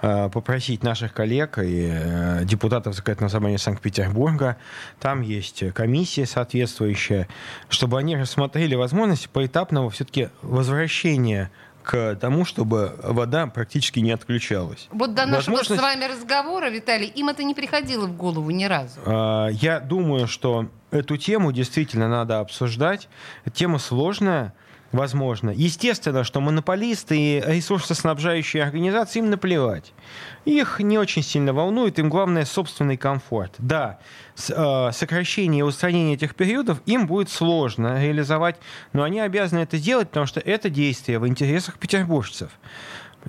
[0.02, 4.56] э, попросить наших коллег и э, депутатов Законодательного собрания Санкт-Петербурга,
[5.00, 7.28] там есть комиссия соответствующая,
[7.68, 11.50] чтобы они рассмотрели возможность поэтапного все-таки возвращения
[11.84, 14.88] к тому, чтобы вода практически не отключалась.
[14.90, 18.64] Вот до нашего Возможность- с вами разговора, Виталий, им это не приходило в голову ни
[18.64, 18.98] разу.
[19.06, 23.08] А, Я думаю, что эту тему действительно надо обсуждать.
[23.54, 24.52] Тема сложная,
[24.92, 25.50] возможно.
[25.50, 29.92] Естественно, что монополисты и ресурсоснабжающие организации им наплевать.
[30.44, 33.54] Их не очень сильно волнует, им главное собственный комфорт.
[33.58, 33.98] Да,
[34.34, 38.56] с- э, сокращение и устранение этих периодов им будет сложно реализовать,
[38.92, 42.50] но они обязаны это делать, потому что это действие в интересах петербуржцев.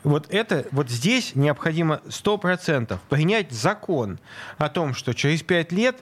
[0.04, 4.20] Вот это, вот здесь необходимо 100% принять закон
[4.60, 5.98] о том, что через 5 лет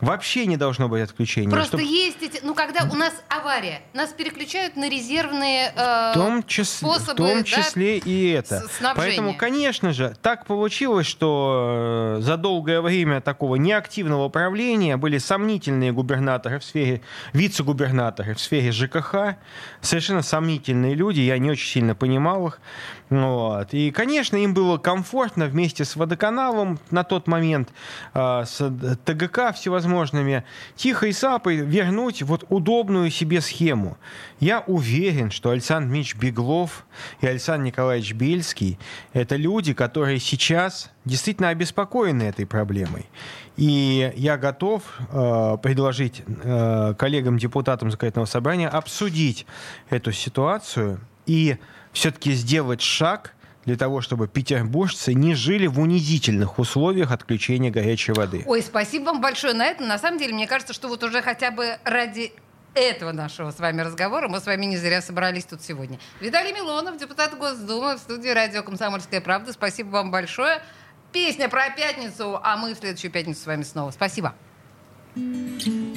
[0.00, 1.50] вообще не должно быть отключения.
[1.50, 2.40] Просто чтоб- есть эти...
[2.42, 7.16] Ну, когда у нас авария, нас переключают на резервные э, в том, чис- способы, в
[7.16, 8.60] том да, числе и это.
[8.68, 8.94] снабжения.
[8.94, 15.92] Поэтому, конечно же, так получилось, что э, за долгое время такого неактивного управления были сомнительные
[15.92, 19.36] губернаторы в сфере, вице-губернаторы в сфере ЖКХ,
[19.80, 22.60] совершенно сомнительные люди, я не очень сильно понимал их.
[23.10, 23.72] Вот.
[23.72, 27.70] И, конечно, им было комфортно вместе с водоканалом на тот момент,
[28.14, 28.58] э, с
[29.04, 30.44] ТГК всевозможными,
[30.76, 33.96] тихой сапой вернуть вот удобную себе схему.
[34.40, 36.86] Я уверен, что Александр Мич Беглов
[37.20, 38.78] и Александр Николаевич Бельский–
[39.12, 43.06] это люди, которые сейчас действительно обеспокоены этой проблемой.
[43.56, 49.46] И я готов э, предложить э, коллегам-депутатам Законодательного собрания обсудить
[49.90, 51.56] эту ситуацию и
[51.92, 53.34] все-таки сделать шаг
[53.64, 58.42] для того, чтобы петербуржцы не жили в унизительных условиях отключения горячей воды.
[58.46, 59.84] Ой, спасибо вам большое на это.
[59.84, 62.32] На самом деле, мне кажется, что вот уже хотя бы ради
[62.74, 65.98] этого нашего с вами разговора мы с вами не зря собрались тут сегодня.
[66.20, 69.52] Виталий Милонов, депутат Госдумы в студии радио «Комсомольская правда».
[69.52, 70.62] Спасибо вам большое.
[71.12, 73.90] Песня про пятницу, а мы в следующую пятницу с вами снова.
[73.90, 74.34] Спасибо.
[75.14, 75.87] Вчера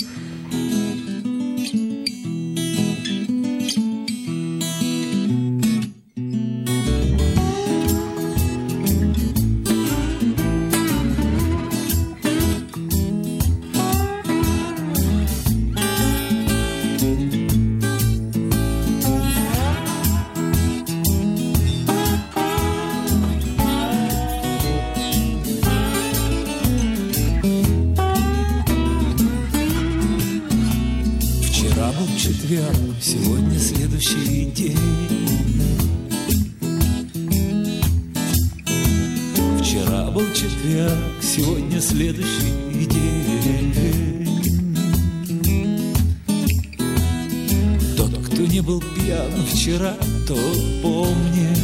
[32.51, 34.77] четверг, сегодня следующий день.
[39.61, 43.73] Вчера был четверг, сегодня следующий день.
[47.95, 49.95] Тот, кто не был пьян вчера,
[50.27, 51.57] тот помнит,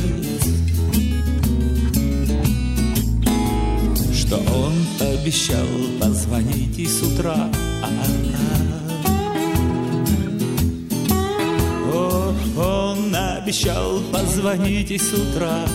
[4.15, 5.67] что он обещал
[5.99, 7.51] позвонить и с утра.
[7.83, 8.66] О,
[13.47, 15.65] обещал позвонить и с утра.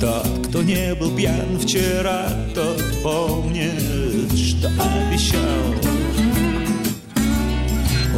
[0.00, 5.40] Тот, кто не был пьян вчера, тот помнит, что обещал.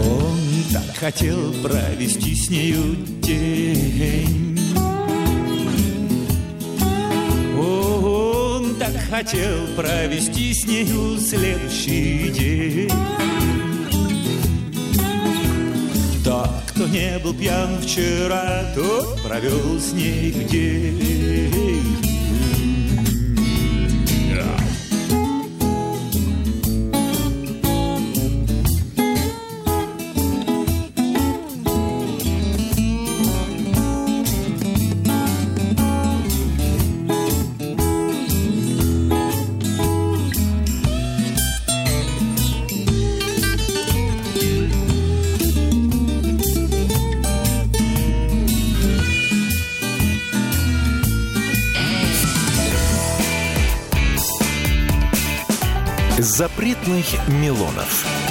[0.00, 0.38] Он
[0.72, 4.60] так хотел провести с нею день.
[7.58, 13.67] Он так хотел провести с нею следующий день.
[16.68, 22.17] Кто не был пьян вчера, тот провел с ней день.
[56.88, 58.27] Запретных Милонов.